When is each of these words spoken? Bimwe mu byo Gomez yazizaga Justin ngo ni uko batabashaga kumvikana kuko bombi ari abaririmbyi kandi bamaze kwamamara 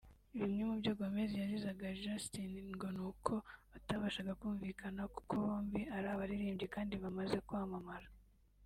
Bimwe 0.39 0.61
mu 0.69 0.75
byo 0.81 0.91
Gomez 0.99 1.29
yazizaga 1.41 1.97
Justin 2.03 2.51
ngo 2.73 2.87
ni 2.95 3.01
uko 3.09 3.33
batabashaga 3.71 4.33
kumvikana 4.39 5.01
kuko 5.15 5.31
bombi 5.43 5.81
ari 5.95 6.07
abaririmbyi 6.13 6.67
kandi 6.75 6.93
bamaze 7.03 7.37
kwamamara 7.47 8.07